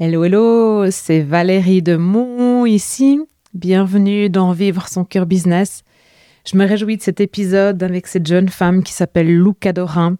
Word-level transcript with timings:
Hello, 0.00 0.24
hello, 0.24 0.90
c'est 0.90 1.20
Valérie 1.20 1.80
de 1.80 1.94
Mont 1.94 2.66
ici. 2.66 3.20
Bienvenue 3.52 4.28
dans 4.28 4.50
Vivre 4.50 4.88
son 4.88 5.04
cœur 5.04 5.24
business. 5.24 5.84
Je 6.44 6.56
me 6.56 6.66
réjouis 6.66 6.96
de 6.96 7.02
cet 7.02 7.20
épisode 7.20 7.80
avec 7.80 8.08
cette 8.08 8.26
jeune 8.26 8.48
femme 8.48 8.82
qui 8.82 8.92
s'appelle 8.92 9.28
Luca 9.28 9.72
Dorin. 9.72 10.16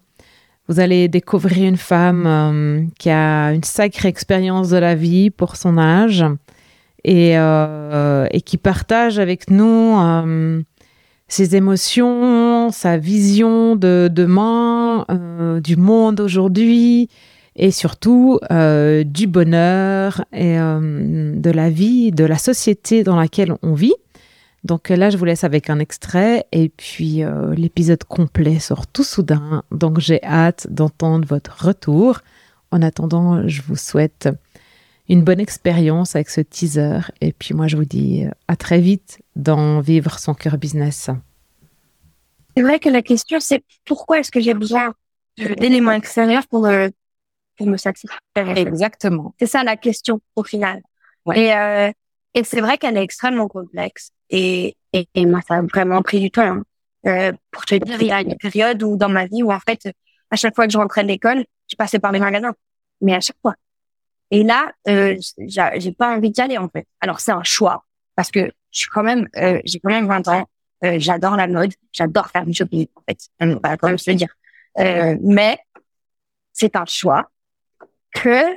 Vous 0.69 0.79
allez 0.79 1.09
découvrir 1.09 1.67
une 1.67 1.75
femme 1.75 2.25
euh, 2.25 2.85
qui 2.99 3.09
a 3.09 3.51
une 3.51 3.65
sacrée 3.65 4.07
expérience 4.07 4.69
de 4.69 4.77
la 4.77 4.95
vie 4.95 5.29
pour 5.29 5.57
son 5.57 5.77
âge 5.77 6.23
et, 7.03 7.37
euh, 7.37 8.27
qui 8.45 8.57
partage 8.57 9.19
avec 9.19 9.49
nous 9.49 9.97
euh, 9.99 10.61
ses 11.27 11.57
émotions, 11.57 12.71
sa 12.71 12.97
vision 12.97 13.75
de 13.75 14.09
demain, 14.09 15.05
du 15.61 15.75
monde 15.75 16.21
aujourd'hui, 16.21 17.09
et 17.55 17.71
surtout 17.71 18.39
euh, 18.51 19.03
du 19.03 19.27
bonheur 19.27 20.25
et 20.33 20.59
euh, 20.59 21.33
de 21.35 21.49
la 21.49 21.69
vie, 21.69 22.11
de 22.11 22.25
la 22.25 22.37
société 22.37 23.03
dans 23.03 23.15
laquelle 23.15 23.53
on 23.61 23.73
vit. 23.73 23.95
Donc 24.63 24.89
là, 24.89 25.09
je 25.09 25.17
vous 25.17 25.25
laisse 25.25 25.43
avec 25.43 25.69
un 25.69 25.79
extrait 25.79 26.47
et 26.51 26.69
puis 26.69 27.23
euh, 27.23 27.53
l'épisode 27.53 28.03
complet 28.03 28.59
sort 28.59 28.87
tout 28.87 29.03
soudain. 29.03 29.63
Donc 29.71 29.99
j'ai 29.99 30.21
hâte 30.23 30.67
d'entendre 30.69 31.25
votre 31.27 31.65
retour. 31.65 32.19
En 32.71 32.81
attendant, 32.81 33.47
je 33.47 33.61
vous 33.61 33.75
souhaite 33.75 34.27
une 35.07 35.23
bonne 35.23 35.39
expérience 35.39 36.15
avec 36.15 36.29
ce 36.29 36.41
teaser 36.41 36.99
et 37.21 37.31
puis 37.31 37.53
moi 37.53 37.67
je 37.67 37.77
vous 37.77 37.85
dis 37.85 38.25
à 38.47 38.55
très 38.55 38.79
vite 38.79 39.19
dans 39.35 39.79
Vivre 39.79 40.17
son 40.19 40.33
cœur 40.33 40.57
business. 40.57 41.11
C'est 42.57 42.63
vrai 42.63 42.79
que 42.79 42.89
la 42.89 43.03
question 43.03 43.39
c'est 43.39 43.63
pourquoi 43.85 44.19
est-ce 44.19 44.31
que 44.31 44.39
j'ai 44.39 44.55
besoin 44.55 44.95
d'éléments 45.37 45.91
extérieurs 45.91 46.47
pour 46.47 46.67
pour 47.57 47.67
me 47.67 47.77
satisfaire. 47.77 48.19
Exactement. 48.35 49.33
C'est 49.39 49.47
ça 49.47 49.63
la 49.63 49.77
question 49.77 50.21
au 50.35 50.43
final. 50.43 50.81
Et, 51.33 51.53
euh, 51.53 51.91
et 52.33 52.43
c'est 52.43 52.61
vrai 52.61 52.77
qu'elle 52.77 52.97
est 52.97 53.03
extrêmement 53.03 53.47
complexe. 53.47 54.11
Et, 54.29 54.75
et, 54.93 55.07
et, 55.13 55.25
moi, 55.25 55.39
ça 55.47 55.55
a 55.55 55.61
vraiment 55.61 56.01
pris 56.01 56.19
du 56.19 56.31
temps. 56.31 56.41
Hein. 56.41 56.63
Euh, 57.07 57.31
pour 57.51 57.65
te 57.65 57.75
dire, 57.75 58.01
il 58.01 58.07
y 58.07 58.11
a 58.11 58.21
une 58.21 58.35
période 58.37 58.81
où 58.83 58.97
dans 58.97 59.09
ma 59.09 59.25
vie 59.25 59.43
où 59.43 59.51
en 59.51 59.59
fait, 59.59 59.89
à 60.31 60.35
chaque 60.35 60.55
fois 60.55 60.65
que 60.65 60.73
je 60.73 60.77
rentrais 60.77 61.03
de 61.03 61.07
l'école, 61.07 61.45
je 61.69 61.75
passais 61.75 61.99
par 61.99 62.11
les 62.11 62.19
magasins. 62.19 62.53
Mais 63.01 63.13
à 63.13 63.21
chaque 63.21 63.37
fois. 63.41 63.55
Et 64.31 64.43
là, 64.43 64.71
euh, 64.87 65.15
j'ai 65.37 65.91
pas 65.91 66.15
envie 66.15 66.31
d'y 66.31 66.41
aller 66.41 66.57
en 66.57 66.69
fait. 66.69 66.87
Alors 66.99 67.19
c'est 67.19 67.31
un 67.31 67.43
choix 67.43 67.85
parce 68.15 68.31
que 68.31 68.51
je 68.71 68.79
suis 68.79 68.89
quand 68.89 69.03
même, 69.03 69.27
euh, 69.37 69.61
j'ai 69.65 69.79
quand 69.79 69.89
même 69.89 70.07
20 70.07 70.27
ans. 70.27 70.49
Euh, 70.83 70.97
j'adore 70.99 71.35
la 71.37 71.47
mode, 71.47 71.71
j'adore 71.93 72.27
faire 72.27 72.45
du 72.45 72.53
shopping 72.53 72.87
en 72.95 73.01
fait. 73.07 73.17
On 73.39 73.55
va 73.63 73.77
quand 73.77 73.87
même 73.87 73.97
se 73.97 74.11
le 74.11 74.17
dire. 74.17 74.35
Euh, 74.79 75.17
mais 75.21 75.57
c'est 76.51 76.75
un 76.75 76.85
choix 76.85 77.29
que 78.15 78.55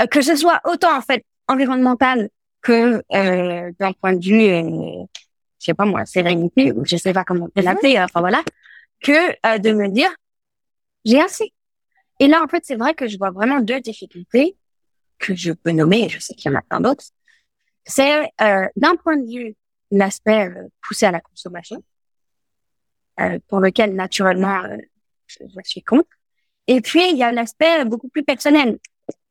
euh, 0.00 0.06
que 0.10 0.22
ce 0.22 0.34
soit 0.34 0.60
autant 0.64 0.96
en 0.96 1.00
fait 1.00 1.24
environnemental 1.46 2.28
que 2.62 3.02
euh, 3.14 3.72
d'un 3.78 3.92
point 3.92 4.14
de 4.14 4.24
vue 4.24 4.48
euh, 4.48 5.04
je 5.60 5.66
sais 5.66 5.74
pas 5.74 5.84
moi 5.84 6.04
sérénité 6.04 6.72
ou 6.72 6.84
je 6.84 6.96
sais 6.96 7.12
pas 7.12 7.24
comment 7.24 7.48
mhm. 7.54 7.64
l'appeler 7.64 8.00
enfin 8.00 8.20
voilà 8.20 8.42
que 9.00 9.30
euh, 9.46 9.58
de 9.58 9.72
me 9.72 9.88
dire 9.88 10.10
j'ai 11.04 11.20
assez. 11.20 11.52
Et 12.18 12.26
là 12.26 12.42
en 12.42 12.48
fait 12.48 12.64
c'est 12.64 12.76
vrai 12.76 12.94
que 12.94 13.06
je 13.06 13.16
vois 13.18 13.30
vraiment 13.30 13.60
deux 13.60 13.80
difficultés 13.80 14.56
que 15.18 15.34
je 15.34 15.52
peux 15.52 15.70
nommer 15.70 16.08
je 16.08 16.18
sais 16.18 16.34
qu'il 16.34 16.50
y 16.50 16.54
en 16.54 16.58
a 16.58 16.62
plein 16.62 16.80
d'autres. 16.80 17.04
C'est 17.84 18.32
euh, 18.40 18.66
d'un 18.74 18.96
point 18.96 19.16
de 19.16 19.26
vue 19.26 19.54
l'aspect 19.92 20.50
poussé 20.82 21.06
à 21.06 21.12
la 21.12 21.20
consommation 21.20 21.82
pour 23.48 23.60
lequel 23.60 23.94
naturellement 23.94 24.62
je, 25.26 25.38
je 25.46 25.60
suis 25.64 25.82
contre 25.82 26.10
et 26.66 26.80
puis, 26.80 27.10
il 27.10 27.16
y 27.16 27.22
a 27.22 27.32
l'aspect 27.32 27.84
beaucoup 27.84 28.08
plus 28.08 28.24
personnel. 28.24 28.78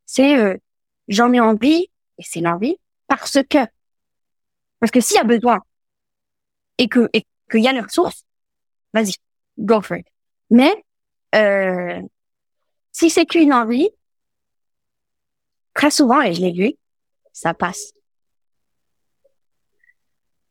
C'est 0.06 0.38
euh, 0.38 0.58
j'en 1.08 1.34
ai 1.34 1.40
envie, 1.40 1.90
et 2.18 2.24
c'est 2.24 2.42
l'envie, 2.42 2.78
parce 3.08 3.40
que. 3.50 3.60
Parce 4.80 4.92
que 4.92 5.02
s'il 5.02 5.18
y 5.18 5.20
a 5.20 5.24
besoin, 5.24 5.62
et 6.78 6.88
que 6.88 7.10
et 7.14 7.26
qu'il 7.50 7.62
y 7.62 7.68
a 7.68 7.74
les 7.74 7.82
ressources, 7.82 8.26
vas-y, 8.94 9.16
go 9.58 9.82
for 9.82 9.98
it. 9.98 10.08
Mais 10.50 10.84
euh, 11.34 12.02
si 12.92 13.10
c'est 13.10 13.26
qu'une 13.26 13.54
envie, 13.54 13.90
très 15.74 15.92
souvent, 15.92 16.22
et 16.22 16.34
je 16.34 16.42
l'ai 16.42 16.52
vu, 16.52 16.74
ça 17.34 17.54
passe. 17.54 17.94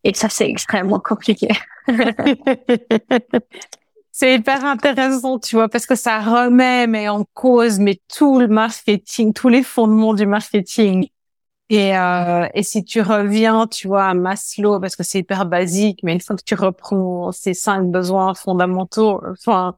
Et 0.05 0.13
ça, 0.15 0.29
c'est 0.29 0.49
extrêmement 0.49 1.01
compliqué. 1.05 1.49
C'est 4.17 4.37
hyper 4.37 4.65
intéressant, 4.65 5.41
tu 5.41 5.57
vois, 5.57 5.69
parce 5.69 5.87
que 5.87 5.97
ça 5.97 6.21
remet 6.21 6.87
mais 6.87 7.09
en 7.09 7.25
cause 7.35 7.81
mais 7.81 8.01
tout 8.17 8.39
le 8.39 8.47
marketing, 8.47 9.33
tous 9.33 9.49
les 9.49 9.65
fondements 9.65 10.15
du 10.15 10.25
marketing. 10.25 11.09
Et, 11.69 11.99
euh, 11.99 12.47
et 12.55 12.63
si 12.63 12.85
tu 12.85 13.01
reviens, 13.01 13.67
tu 13.67 13.89
vois, 13.89 14.05
à 14.05 14.15
Maslow, 14.15 14.79
parce 14.79 14.95
que 14.95 15.03
c'est 15.03 15.19
hyper 15.19 15.47
basique, 15.47 15.99
mais 16.05 16.13
une 16.13 16.21
fois 16.21 16.37
que 16.37 16.45
tu 16.45 16.55
reprends 16.55 17.33
ces 17.33 17.55
cinq 17.55 17.91
besoins 17.91 18.35
fondamentaux, 18.35 19.21
enfin, 19.33 19.77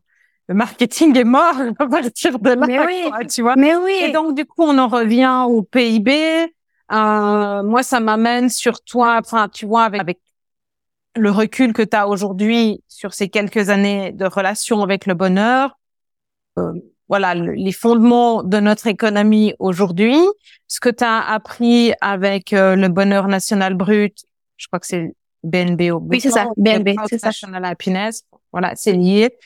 le 0.48 0.54
marketing 0.54 1.16
est 1.16 1.24
mort 1.24 1.54
à 1.78 1.86
partir 1.86 2.38
de 2.38 2.50
là, 2.50 2.66
mais 2.66 2.78
oui. 2.84 3.26
tu 3.28 3.40
vois. 3.40 3.56
Mais 3.56 3.74
oui. 3.74 3.94
Et 4.02 4.12
donc, 4.12 4.36
du 4.36 4.44
coup, 4.44 4.64
on 4.64 4.76
en 4.76 4.88
revient 4.88 5.46
au 5.48 5.62
PIB. 5.62 6.52
Euh, 6.92 7.62
moi, 7.62 7.82
ça 7.82 8.00
m'amène 8.00 8.50
sur 8.50 8.82
toi, 8.84 9.18
enfin, 9.18 9.48
tu 9.48 9.64
vois, 9.64 9.84
avec, 9.84 10.02
avec 10.02 10.18
le 11.16 11.30
recul 11.30 11.72
que 11.72 11.82
tu 11.82 11.96
as 11.96 12.08
aujourd'hui 12.08 12.82
sur 12.88 13.14
ces 13.14 13.28
quelques 13.28 13.68
années 13.68 14.12
de 14.12 14.24
relation 14.24 14.82
avec 14.82 15.06
le 15.06 15.14
bonheur, 15.14 15.78
euh, 16.58 16.72
voilà, 17.08 17.34
les 17.34 17.72
fondements 17.72 18.42
de 18.42 18.58
notre 18.58 18.86
économie 18.86 19.54
aujourd'hui, 19.58 20.16
ce 20.66 20.80
que 20.80 20.88
tu 20.88 21.04
as 21.04 21.20
appris 21.20 21.92
avec 22.00 22.52
euh, 22.52 22.74
le 22.74 22.88
bonheur 22.88 23.28
national 23.28 23.74
brut, 23.74 24.24
je 24.56 24.66
crois 24.66 24.80
que 24.80 24.86
c'est 24.86 25.14
BNB 25.44 25.92
au 25.92 25.98
Oui, 25.98 26.20
c'est 26.20 26.30
ça, 26.30 26.48
BNB, 26.56 26.96
c'est 27.08 27.18
ça. 27.18 27.28
National 27.28 27.64
Happiness. 27.64 28.24
Voilà, 28.52 28.72
c'est 28.74 28.92
lié. 28.92 29.36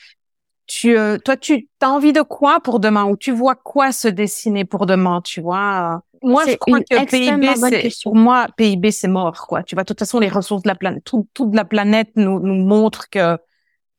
Tu, 0.65 0.97
euh, 0.97 1.17
toi, 1.17 1.37
tu 1.37 1.67
as 1.81 1.89
envie 1.89 2.13
de 2.13 2.21
quoi 2.21 2.61
pour 2.61 2.79
demain 2.79 3.05
ou 3.05 3.17
tu 3.17 3.31
vois 3.31 3.55
quoi 3.55 3.91
se 3.91 4.07
dessiner 4.07 4.65
pour 4.65 4.85
demain, 4.85 5.21
tu 5.21 5.41
vois 5.41 6.01
moi, 6.21 6.43
je 6.47 6.55
crois 6.55 6.79
que 6.81 7.05
PIB, 7.05 7.89
c'est, 7.89 8.03
pour 8.03 8.15
moi, 8.15 8.47
PIB, 8.55 8.91
c'est 8.91 9.07
mort, 9.07 9.47
quoi. 9.47 9.63
Tu 9.63 9.75
vois, 9.75 9.83
de 9.83 9.87
toute 9.87 9.99
façon, 9.99 10.19
les 10.19 10.29
ressources 10.29 10.63
de 10.63 10.67
la 10.67 10.75
planète, 10.75 11.03
tout, 11.03 11.27
toute 11.33 11.55
la 11.55 11.65
planète 11.65 12.11
nous, 12.15 12.39
nous 12.39 12.63
montre 12.63 13.09
que, 13.09 13.37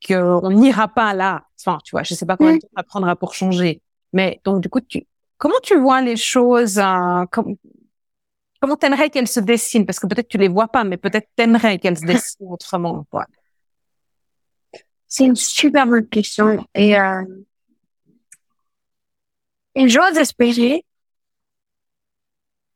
que 0.05 0.13
on 0.13 0.51
n'ira 0.51 0.87
pas 0.87 1.13
là. 1.13 1.43
Enfin, 1.59 1.79
tu 1.83 1.91
vois, 1.91 2.03
je 2.03 2.13
sais 2.13 2.25
pas 2.25 2.37
combien 2.37 2.55
de 2.55 2.59
temps 2.59 2.67
ça 2.75 2.83
prendra 2.83 3.15
pour 3.15 3.33
changer. 3.33 3.81
Mais, 4.13 4.39
donc, 4.43 4.61
du 4.61 4.69
coup, 4.69 4.79
tu, 4.79 5.05
comment 5.37 5.59
tu 5.61 5.77
vois 5.77 6.01
les 6.01 6.15
choses, 6.15 6.77
euh, 6.77 7.25
comme, 7.31 7.55
comment 8.61 8.77
t'aimerais 8.77 9.09
qu'elles 9.09 9.27
se 9.27 9.41
dessinent? 9.41 9.85
Parce 9.85 9.99
que 9.99 10.07
peut-être 10.07 10.29
tu 10.29 10.37
les 10.37 10.47
vois 10.47 10.69
pas, 10.69 10.83
mais 10.83 10.97
peut-être 10.97 11.27
t'aimerais 11.35 11.79
qu'elles 11.79 11.97
se 11.97 12.05
dessinent 12.05 12.47
autrement, 12.49 13.05
quoi. 13.11 13.25
C'est 15.07 15.25
une 15.25 15.35
super 15.35 15.85
bonne 15.85 16.07
question. 16.07 16.65
Et, 16.73 16.97
euh, 16.97 17.23
et 19.75 19.87
j'ose 19.87 20.17
espérer 20.17 20.85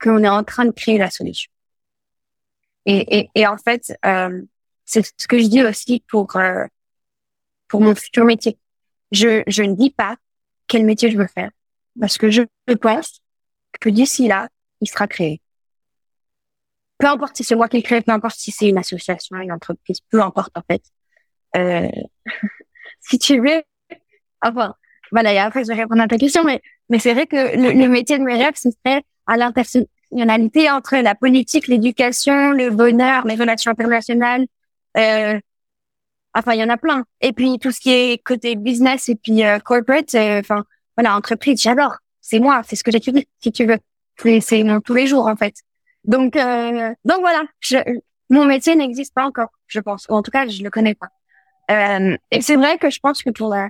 qu'on 0.01 0.23
est 0.23 0.29
en 0.29 0.43
train 0.43 0.65
de 0.65 0.71
créer 0.71 0.97
la 0.97 1.09
solution. 1.09 1.51
Et, 2.85 3.19
et, 3.19 3.29
et 3.35 3.47
en 3.47 3.57
fait, 3.57 3.93
euh, 4.05 4.41
c'est 4.85 5.05
ce 5.17 5.27
que 5.27 5.37
je 5.39 5.47
dis 5.47 5.63
aussi 5.63 6.03
pour 6.07 6.35
euh, 6.37 6.65
pour 7.67 7.81
mon 7.81 7.95
futur 7.95 8.25
métier. 8.25 8.57
Je, 9.11 9.43
je 9.47 9.63
ne 9.63 9.75
dis 9.75 9.89
pas 9.91 10.15
quel 10.67 10.85
métier 10.85 11.11
je 11.11 11.17
veux 11.17 11.27
faire 11.27 11.51
parce 11.99 12.17
que 12.17 12.29
je 12.29 12.43
pense 12.81 13.21
que 13.79 13.89
d'ici 13.89 14.27
là, 14.27 14.49
il 14.81 14.87
sera 14.87 15.07
créé. 15.07 15.41
Peu 16.97 17.07
importe 17.07 17.35
si 17.37 17.43
c'est 17.43 17.55
moi 17.55 17.67
qui 17.67 17.77
le 17.77 17.83
crée, 17.83 18.01
peu 18.01 18.11
importe 18.11 18.37
si 18.37 18.51
c'est 18.51 18.69
une 18.69 18.77
association, 18.77 19.37
une 19.37 19.51
entreprise, 19.51 19.99
peu 20.09 20.21
importe 20.21 20.55
en 20.57 20.63
fait. 20.69 20.81
Euh, 21.55 21.89
si 23.01 23.19
tu 23.19 23.39
veux, 23.39 23.61
enfin, 24.41 24.73
voilà, 25.11 25.33
et 25.33 25.39
après 25.39 25.63
je 25.63 25.67
vais 25.67 25.75
répondre 25.75 26.01
à 26.01 26.07
ta 26.07 26.17
question, 26.17 26.43
mais 26.43 26.61
mais 26.89 26.99
c'est 26.99 27.13
vrai 27.13 27.27
que 27.27 27.35
le, 27.35 27.73
le 27.73 27.87
métier 27.89 28.17
de 28.17 28.23
mes 28.23 28.41
rêves, 28.41 28.55
ce 28.55 28.69
serait 28.71 29.03
à 29.27 29.37
l'intersectionnalité 29.37 30.69
entre 30.71 30.97
la 30.97 31.15
politique, 31.15 31.67
l'éducation, 31.67 32.51
le 32.51 32.69
bonheur, 32.69 33.25
les 33.27 33.35
relations 33.35 33.71
internationales. 33.71 34.45
Euh, 34.97 35.39
enfin, 36.33 36.53
il 36.53 36.59
y 36.59 36.63
en 36.63 36.69
a 36.69 36.77
plein. 36.77 37.05
Et 37.21 37.33
puis 37.33 37.59
tout 37.59 37.71
ce 37.71 37.79
qui 37.79 37.91
est 37.91 38.23
côté 38.23 38.55
business 38.55 39.09
et 39.09 39.15
puis 39.15 39.43
euh, 39.45 39.59
corporate, 39.59 40.15
euh, 40.15 40.39
enfin 40.39 40.63
voilà, 40.95 41.15
entreprise, 41.15 41.61
j'adore. 41.61 41.97
C'est 42.21 42.39
moi, 42.39 42.61
c'est 42.65 42.75
ce 42.75 42.83
que 42.83 42.91
j'étudie, 42.91 43.27
si 43.39 43.51
tu 43.51 43.65
veux. 43.65 43.77
C'est 44.41 44.63
mon 44.63 44.81
tous 44.81 44.93
les 44.95 45.07
jours 45.07 45.27
en 45.27 45.35
fait. 45.35 45.55
Donc 46.03 46.35
euh, 46.35 46.93
donc 47.05 47.19
voilà, 47.19 47.43
je, 47.59 47.77
mon 48.29 48.45
métier 48.45 48.75
n'existe 48.75 49.13
pas 49.13 49.25
encore, 49.25 49.49
je 49.67 49.79
pense. 49.79 50.09
En 50.09 50.23
tout 50.23 50.31
cas, 50.31 50.47
je 50.47 50.63
le 50.63 50.69
connais 50.69 50.95
pas. 50.95 51.09
Euh, 51.69 52.17
et 52.31 52.41
c'est 52.41 52.55
vrai 52.55 52.77
que 52.77 52.89
je 52.89 52.99
pense 52.99 53.21
que 53.23 53.29
pour 53.29 53.49
la 53.49 53.69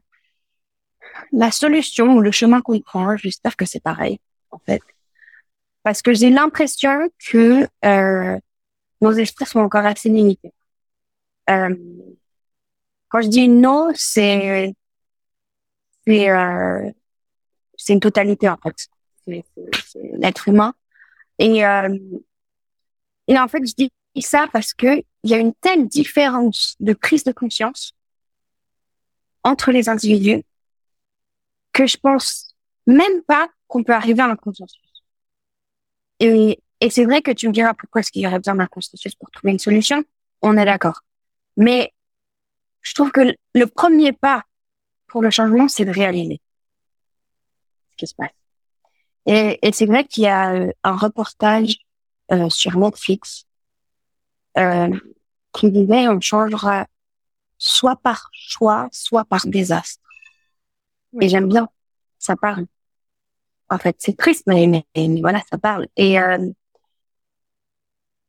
la 1.31 1.51
solution 1.51 2.15
ou 2.15 2.21
le 2.21 2.31
chemin 2.31 2.61
qu'on 2.61 2.79
prend, 2.79 3.17
j'espère 3.17 3.55
que 3.57 3.65
c'est 3.65 3.81
pareil 3.81 4.19
en 4.51 4.59
fait 4.59 4.81
parce 5.83 6.01
que 6.01 6.13
j'ai 6.13 6.29
l'impression 6.29 7.09
que 7.29 7.67
euh, 7.85 8.39
nos 9.01 9.11
esprits 9.11 9.45
sont 9.45 9.59
encore 9.59 9.85
assez 9.85 10.09
limités. 10.09 10.53
Euh, 11.49 11.75
quand 13.09 13.21
je 13.21 13.27
dis 13.27 13.47
non, 13.47 13.91
c'est 13.95 14.73
c'est 16.05 16.29
euh, 16.29 16.91
c'est 17.77 17.93
une 17.93 17.99
totalité 17.99 18.49
en 18.49 18.57
fait. 18.57 18.87
C'est 19.25 19.43
l'être 20.13 20.47
humain. 20.47 20.73
Et, 21.39 21.65
euh, 21.65 21.97
et 23.27 23.37
en 23.37 23.47
fait, 23.47 23.59
je 23.65 23.73
dis 23.75 23.91
ça 24.21 24.47
parce 24.51 24.73
que 24.73 25.03
il 25.23 25.29
y 25.29 25.33
a 25.33 25.37
une 25.37 25.53
telle 25.53 25.87
différence 25.87 26.75
de 26.79 26.93
prise 26.93 27.23
de 27.23 27.31
conscience 27.31 27.93
entre 29.43 29.71
les 29.71 29.89
individus 29.89 30.43
que 31.73 31.85
je 31.85 31.97
pense 31.97 32.55
même 32.87 33.21
pas 33.27 33.49
qu'on 33.67 33.83
peut 33.83 33.93
arriver 33.93 34.21
à 34.21 34.27
un 34.27 34.35
consensus. 34.35 34.86
Et, 36.19 36.59
et 36.79 36.89
c'est 36.89 37.05
vrai 37.05 37.21
que 37.21 37.31
tu 37.31 37.47
me 37.47 37.53
diras 37.53 37.73
pourquoi 37.73 38.01
est-ce 38.01 38.11
qu'il 38.11 38.21
y 38.21 38.27
aurait 38.27 38.39
besoin 38.39 38.55
d'un 38.55 38.67
consensus 38.67 39.15
pour 39.15 39.31
trouver 39.31 39.51
une 39.51 39.59
solution. 39.59 40.03
On 40.41 40.57
est 40.57 40.65
d'accord. 40.65 41.01
Mais 41.55 41.93
je 42.81 42.93
trouve 42.93 43.11
que 43.11 43.35
le 43.53 43.65
premier 43.65 44.13
pas 44.13 44.43
pour 45.07 45.21
le 45.21 45.29
changement, 45.29 45.67
c'est 45.67 45.85
de 45.85 45.91
réaliser 45.91 46.41
ce 47.91 47.95
qui 47.97 48.07
se 48.07 48.15
passe. 48.15 48.31
Et, 49.25 49.59
et 49.61 49.71
c'est 49.71 49.85
vrai 49.85 50.05
qu'il 50.05 50.23
y 50.23 50.27
a 50.27 50.53
euh, 50.53 50.71
un 50.83 50.95
reportage 50.95 51.77
euh, 52.31 52.49
sur 52.49 52.77
Netflix 52.77 53.45
euh, 54.57 54.89
qui 55.53 55.71
disait 55.71 56.07
on 56.07 56.21
changera 56.21 56.87
soit 57.57 57.95
par 57.97 58.29
choix, 58.31 58.87
soit 58.91 59.25
par 59.25 59.45
désastre. 59.47 60.01
Et 61.19 61.29
j'aime 61.29 61.49
bien, 61.49 61.67
ça 62.19 62.35
parle. 62.35 62.67
En 63.69 63.77
fait, 63.77 63.95
c'est 63.99 64.17
triste, 64.17 64.43
mais, 64.47 64.65
mais, 64.67 64.85
mais, 64.95 65.21
voilà, 65.21 65.41
ça 65.49 65.57
parle. 65.57 65.87
Et 65.97 66.19
euh, 66.19 66.49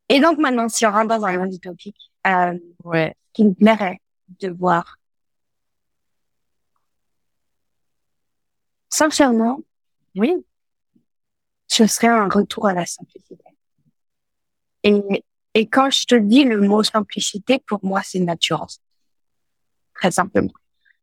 et 0.09 0.19
donc 0.19 0.39
maintenant, 0.39 0.67
si 0.67 0.85
on 0.85 0.91
rentre 0.91 1.07
dans 1.07 1.25
un 1.25 1.37
monde 1.37 1.53
utopique, 1.53 2.11
euh, 2.27 2.57
ouais. 2.83 3.15
qui 3.33 3.45
me 3.45 3.53
plairait 3.53 4.01
de 4.39 4.49
voir. 4.49 4.97
Sincèrement, 8.89 9.59
oui, 10.15 10.33
ce 11.67 11.85
serait 11.85 12.07
un 12.07 12.27
retour 12.27 12.67
à 12.67 12.73
la 12.73 12.85
simplicité. 12.87 13.37
Et, 14.83 15.23
et 15.53 15.67
quand 15.67 15.91
je 15.91 16.05
te 16.05 16.15
dis 16.15 16.43
le 16.43 16.59
mot 16.61 16.81
simplicité, 16.83 17.59
pour 17.67 17.79
moi, 17.83 18.01
c'est 18.03 18.19
naturel. 18.19 18.67
Très 19.93 20.11
simplement. 20.11 20.53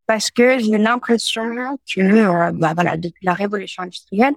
Parce 0.06 0.30
que 0.30 0.58
j'ai 0.58 0.78
l'impression 0.78 1.76
que, 1.92 2.00
euh, 2.00 2.52
bah 2.52 2.72
voilà, 2.74 2.96
depuis 2.96 3.24
la 3.26 3.34
révolution 3.34 3.82
industrielle, 3.82 4.34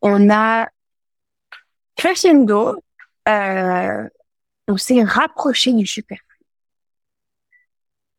on 0.00 0.30
a 0.30 0.68
crescendo, 1.96 2.76
euh, 3.28 4.08
on 4.68 4.76
s'est 4.76 5.02
rapproché 5.02 5.72
du 5.72 5.86
super. 5.86 6.18